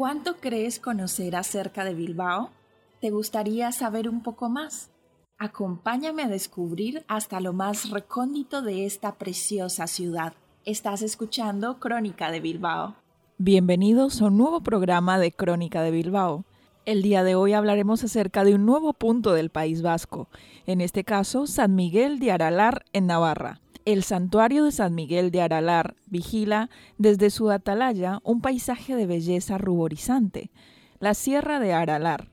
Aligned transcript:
¿Cuánto 0.00 0.36
crees 0.40 0.80
conocer 0.80 1.36
acerca 1.36 1.84
de 1.84 1.92
Bilbao? 1.92 2.48
¿Te 3.02 3.10
gustaría 3.10 3.70
saber 3.70 4.08
un 4.08 4.22
poco 4.22 4.48
más? 4.48 4.88
Acompáñame 5.36 6.22
a 6.22 6.28
descubrir 6.28 7.04
hasta 7.06 7.38
lo 7.38 7.52
más 7.52 7.90
recóndito 7.90 8.62
de 8.62 8.86
esta 8.86 9.16
preciosa 9.16 9.86
ciudad. 9.86 10.32
Estás 10.64 11.02
escuchando 11.02 11.78
Crónica 11.78 12.30
de 12.30 12.40
Bilbao. 12.40 12.96
Bienvenidos 13.36 14.22
a 14.22 14.28
un 14.28 14.38
nuevo 14.38 14.62
programa 14.62 15.18
de 15.18 15.32
Crónica 15.32 15.82
de 15.82 15.90
Bilbao. 15.90 16.46
El 16.86 17.02
día 17.02 17.22
de 17.22 17.34
hoy 17.34 17.52
hablaremos 17.52 18.02
acerca 18.02 18.42
de 18.42 18.54
un 18.54 18.64
nuevo 18.64 18.94
punto 18.94 19.34
del 19.34 19.50
País 19.50 19.82
Vasco, 19.82 20.28
en 20.64 20.80
este 20.80 21.04
caso 21.04 21.46
San 21.46 21.74
Miguel 21.74 22.20
de 22.20 22.32
Aralar 22.32 22.86
en 22.94 23.06
Navarra. 23.06 23.60
El 23.86 24.02
santuario 24.02 24.64
de 24.64 24.72
San 24.72 24.94
Miguel 24.94 25.30
de 25.30 25.40
Aralar 25.40 25.94
vigila 26.06 26.68
desde 26.98 27.30
su 27.30 27.50
atalaya 27.50 28.20
un 28.24 28.42
paisaje 28.42 28.94
de 28.94 29.06
belleza 29.06 29.56
ruborizante, 29.56 30.50
la 30.98 31.14
Sierra 31.14 31.60
de 31.60 31.72
Aralar. 31.72 32.30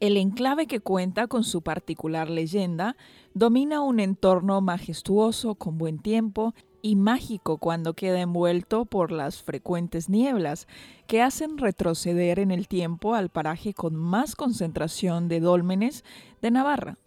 El 0.00 0.18
enclave 0.18 0.66
que 0.66 0.80
cuenta 0.80 1.28
con 1.28 1.44
su 1.44 1.62
particular 1.62 2.28
leyenda 2.28 2.96
domina 3.32 3.80
un 3.80 4.00
entorno 4.00 4.60
majestuoso 4.60 5.54
con 5.54 5.78
buen 5.78 5.98
tiempo 5.98 6.54
y 6.82 6.96
mágico 6.96 7.56
cuando 7.56 7.94
queda 7.94 8.20
envuelto 8.20 8.84
por 8.84 9.12
las 9.12 9.42
frecuentes 9.42 10.10
nieblas 10.10 10.66
que 11.06 11.22
hacen 11.22 11.56
retroceder 11.56 12.38
en 12.38 12.50
el 12.50 12.68
tiempo 12.68 13.14
al 13.14 13.30
paraje 13.30 13.72
con 13.72 13.94
más 13.94 14.36
concentración 14.36 15.28
de 15.28 15.40
dólmenes 15.40 16.04
de 16.42 16.50
Navarra. 16.50 16.98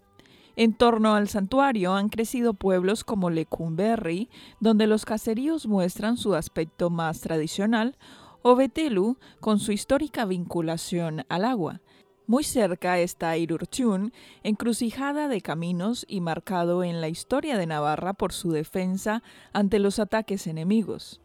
En 0.55 0.73
torno 0.73 1.15
al 1.15 1.27
santuario 1.27 1.93
han 1.93 2.09
crecido 2.09 2.53
pueblos 2.53 3.03
como 3.03 3.29
Lecumberri, 3.29 4.29
donde 4.59 4.87
los 4.87 5.05
caseríos 5.05 5.67
muestran 5.67 6.17
su 6.17 6.33
aspecto 6.33 6.89
más 6.89 7.19
tradicional, 7.19 7.97
o 8.41 8.55
Betelu, 8.55 9.17
con 9.39 9.59
su 9.59 9.71
histórica 9.71 10.23
vinculación 10.25 11.25
al 11.29 11.45
agua. 11.45 11.81
Muy 12.27 12.43
cerca 12.43 12.99
está 12.99 13.37
Irurchun, 13.37 14.13
encrucijada 14.43 15.27
de 15.27 15.41
caminos 15.41 16.05
y 16.07 16.21
marcado 16.21 16.83
en 16.83 17.01
la 17.01 17.09
historia 17.09 17.57
de 17.57 17.67
Navarra 17.67 18.13
por 18.13 18.33
su 18.33 18.51
defensa 18.51 19.21
ante 19.51 19.77
los 19.79 19.99
ataques 19.99 20.47
enemigos. 20.47 21.21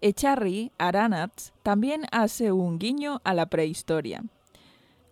Echarri, 0.00 0.72
Aranatz, 0.78 1.52
también 1.62 2.02
hace 2.12 2.52
un 2.52 2.78
guiño 2.78 3.20
a 3.24 3.34
la 3.34 3.46
prehistoria. 3.46 4.24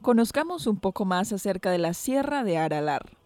Conozcamos 0.03 0.67
un 0.67 0.79
poco 0.79 1.05
más 1.05 1.33
acerca 1.33 1.71
de 1.71 1.79
la 1.79 1.95
Sierra 1.95 2.45
de 2.45 2.59
Aralar. 2.59 3.20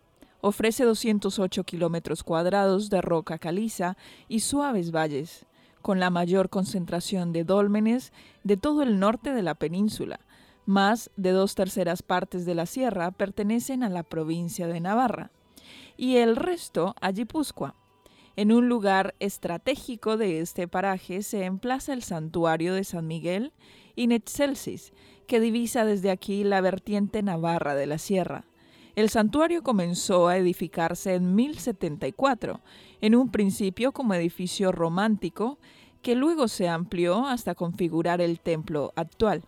Ofrece 0.46 0.84
208 0.84 1.64
kilómetros 1.64 2.22
cuadrados 2.22 2.90
de 2.90 3.00
roca 3.00 3.38
caliza 3.38 3.96
y 4.28 4.40
suaves 4.40 4.90
valles, 4.90 5.46
con 5.80 6.00
la 6.00 6.10
mayor 6.10 6.50
concentración 6.50 7.32
de 7.32 7.44
dólmenes 7.44 8.12
de 8.42 8.58
todo 8.58 8.82
el 8.82 9.00
norte 9.00 9.32
de 9.32 9.40
la 9.40 9.54
península, 9.54 10.20
más 10.66 11.10
de 11.16 11.30
dos 11.30 11.54
terceras 11.54 12.02
partes 12.02 12.44
de 12.44 12.54
la 12.54 12.66
sierra 12.66 13.10
pertenecen 13.10 13.82
a 13.82 13.88
la 13.88 14.02
provincia 14.02 14.66
de 14.66 14.80
Navarra 14.80 15.30
y 15.96 16.16
el 16.16 16.36
resto 16.36 16.94
a 17.00 17.10
Guipúzcoa. 17.10 17.74
En 18.36 18.52
un 18.52 18.68
lugar 18.68 19.14
estratégico 19.20 20.18
de 20.18 20.40
este 20.40 20.68
paraje 20.68 21.22
se 21.22 21.46
emplaza 21.46 21.94
el 21.94 22.02
santuario 22.02 22.74
de 22.74 22.84
San 22.84 23.06
Miguel 23.06 23.54
y 23.96 24.08
Netzelsis, 24.08 24.92
que 25.26 25.40
divisa 25.40 25.86
desde 25.86 26.10
aquí 26.10 26.44
la 26.44 26.60
vertiente 26.60 27.22
navarra 27.22 27.74
de 27.74 27.86
la 27.86 27.96
sierra. 27.96 28.44
El 28.96 29.10
santuario 29.10 29.62
comenzó 29.62 30.28
a 30.28 30.36
edificarse 30.36 31.14
en 31.14 31.34
1074, 31.34 32.60
en 33.00 33.14
un 33.14 33.30
principio 33.30 33.92
como 33.92 34.14
edificio 34.14 34.72
romántico, 34.72 35.58
que 36.02 36.14
luego 36.14 36.48
se 36.48 36.68
amplió 36.68 37.26
hasta 37.26 37.54
configurar 37.54 38.20
el 38.20 38.40
templo 38.40 38.92
actual 38.94 39.44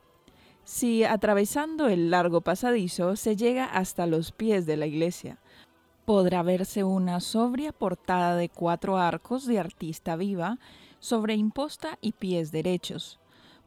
si 0.67 1.05
atravesando 1.05 1.87
el 1.87 2.11
largo 2.11 2.41
pasadizo 2.41 3.15
se 3.15 3.37
llega 3.37 3.67
hasta 3.67 4.05
los 4.05 4.33
pies 4.33 4.67
de 4.67 4.77
la 4.77 4.87
iglesia. 4.87 5.39
Podrá 6.05 6.43
verse 6.43 6.83
una 6.83 7.21
sobria 7.21 7.71
portada 7.71 8.35
de 8.35 8.49
cuatro 8.49 8.99
arcos 8.99 9.47
de 9.47 9.61
artista 9.61 10.17
viva 10.17 10.59
sobre 10.99 11.37
imposta 11.37 11.99
y 12.01 12.13
pies 12.13 12.51
derechos. 12.51 13.21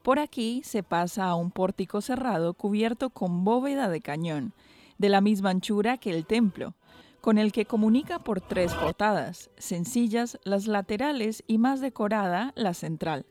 Por 0.03 0.19
aquí 0.19 0.61
se 0.65 0.83
pasa 0.83 1.25
a 1.27 1.35
un 1.35 1.51
pórtico 1.51 2.01
cerrado 2.01 2.53
cubierto 2.53 3.09
con 3.11 3.45
bóveda 3.45 3.87
de 3.87 4.01
cañón, 4.01 4.51
de 4.99 5.09
la 5.09 5.21
misma 5.21 5.49
anchura 5.49 5.97
que 5.97 6.11
el 6.11 6.27
templo, 6.27 6.75
con 7.21 7.39
el 7.39 7.51
que 7.51 7.65
comunica 7.65 8.19
por 8.19 8.41
tres 8.41 8.75
portadas, 8.75 9.49
sencillas 9.57 10.37
las 10.43 10.67
laterales 10.67 11.43
y 11.47 11.57
más 11.57 11.81
decorada 11.81 12.53
la 12.55 12.75
central. 12.75 13.25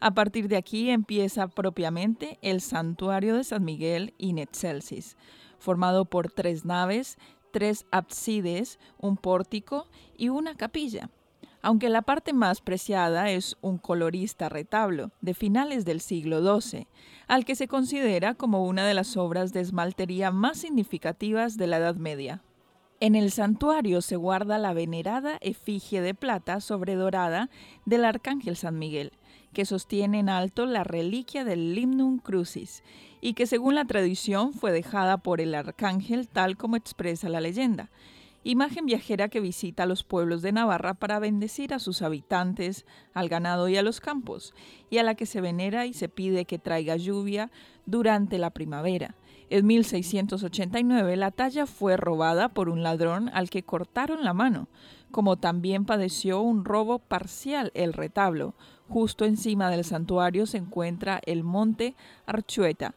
A 0.00 0.12
partir 0.12 0.48
de 0.48 0.56
aquí 0.56 0.90
empieza 0.90 1.48
propiamente 1.48 2.38
el 2.42 2.60
santuario 2.60 3.36
de 3.36 3.44
San 3.44 3.64
Miguel 3.64 4.12
y 4.18 4.34
Netzelsis, 4.34 5.16
formado 5.58 6.04
por 6.04 6.30
tres 6.30 6.64
naves, 6.64 7.16
tres 7.52 7.86
ábsides, 7.90 8.78
un 8.98 9.16
pórtico 9.16 9.86
y 10.16 10.28
una 10.28 10.56
capilla. 10.56 11.08
Aunque 11.64 11.88
la 11.88 12.02
parte 12.02 12.34
más 12.34 12.60
preciada 12.60 13.30
es 13.30 13.56
un 13.62 13.78
colorista 13.78 14.50
retablo 14.50 15.12
de 15.22 15.32
finales 15.32 15.86
del 15.86 16.02
siglo 16.02 16.60
XII, 16.60 16.86
al 17.26 17.46
que 17.46 17.54
se 17.54 17.68
considera 17.68 18.34
como 18.34 18.66
una 18.66 18.86
de 18.86 18.92
las 18.92 19.16
obras 19.16 19.54
de 19.54 19.60
esmaltería 19.60 20.30
más 20.30 20.58
significativas 20.58 21.56
de 21.56 21.66
la 21.66 21.78
Edad 21.78 21.96
Media. 21.96 22.42
En 23.00 23.14
el 23.14 23.30
santuario 23.30 24.02
se 24.02 24.16
guarda 24.16 24.58
la 24.58 24.74
venerada 24.74 25.38
efigie 25.40 26.02
de 26.02 26.12
plata 26.12 26.60
sobredorada 26.60 27.48
del 27.86 28.04
Arcángel 28.04 28.56
San 28.56 28.78
Miguel, 28.78 29.12
que 29.54 29.64
sostiene 29.64 30.18
en 30.18 30.28
alto 30.28 30.66
la 30.66 30.84
reliquia 30.84 31.44
del 31.46 31.74
Limnum 31.74 32.18
Crucis 32.18 32.82
y 33.22 33.32
que 33.32 33.46
según 33.46 33.74
la 33.74 33.86
tradición 33.86 34.52
fue 34.52 34.70
dejada 34.70 35.16
por 35.16 35.40
el 35.40 35.54
arcángel 35.54 36.28
tal 36.28 36.58
como 36.58 36.76
expresa 36.76 37.30
la 37.30 37.40
leyenda. 37.40 37.88
Imagen 38.44 38.86
viajera 38.86 39.28
que 39.28 39.40
visita 39.40 39.86
los 39.86 40.04
pueblos 40.04 40.42
de 40.42 40.52
Navarra 40.52 40.94
para 40.94 41.18
bendecir 41.18 41.74
a 41.74 41.78
sus 41.78 42.02
habitantes, 42.02 42.86
al 43.12 43.28
ganado 43.28 43.68
y 43.68 43.76
a 43.76 43.82
los 43.82 44.00
campos, 44.00 44.54
y 44.90 44.98
a 44.98 45.02
la 45.02 45.14
que 45.14 45.26
se 45.26 45.40
venera 45.40 45.86
y 45.86 45.94
se 45.94 46.08
pide 46.08 46.44
que 46.44 46.58
traiga 46.58 46.96
lluvia 46.96 47.50
durante 47.86 48.38
la 48.38 48.50
primavera. 48.50 49.16
En 49.50 49.66
1689 49.66 51.16
la 51.16 51.30
talla 51.30 51.66
fue 51.66 51.96
robada 51.96 52.50
por 52.50 52.68
un 52.68 52.82
ladrón 52.82 53.30
al 53.34 53.50
que 53.50 53.62
cortaron 53.62 54.24
la 54.24 54.32
mano, 54.34 54.68
como 55.10 55.36
también 55.36 55.84
padeció 55.84 56.40
un 56.40 56.64
robo 56.64 56.98
parcial 56.98 57.70
el 57.74 57.92
retablo, 57.92 58.54
Justo 58.88 59.24
encima 59.24 59.70
del 59.70 59.84
santuario 59.84 60.46
se 60.46 60.58
encuentra 60.58 61.20
el 61.24 61.42
monte 61.42 61.96
Archueta, 62.26 62.94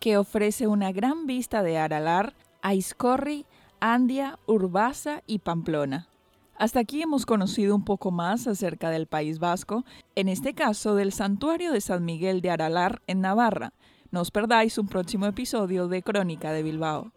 que 0.00 0.16
ofrece 0.16 0.66
una 0.66 0.92
gran 0.92 1.26
vista 1.26 1.62
de 1.62 1.78
Aralar, 1.78 2.34
Aizcorri, 2.60 3.46
Andia, 3.80 4.38
Urbasa 4.46 5.22
y 5.26 5.38
Pamplona. 5.40 6.08
Hasta 6.56 6.80
aquí 6.80 7.02
hemos 7.02 7.24
conocido 7.24 7.74
un 7.74 7.84
poco 7.84 8.10
más 8.10 8.48
acerca 8.48 8.90
del 8.90 9.06
País 9.06 9.38
Vasco, 9.38 9.84
en 10.16 10.28
este 10.28 10.54
caso 10.54 10.96
del 10.96 11.12
santuario 11.12 11.72
de 11.72 11.80
San 11.80 12.04
Miguel 12.04 12.40
de 12.40 12.50
Aralar 12.50 13.00
en 13.06 13.20
Navarra. 13.20 13.72
No 14.10 14.20
os 14.22 14.30
perdáis 14.30 14.78
un 14.78 14.88
próximo 14.88 15.26
episodio 15.26 15.86
de 15.86 16.02
Crónica 16.02 16.50
de 16.50 16.62
Bilbao. 16.64 17.12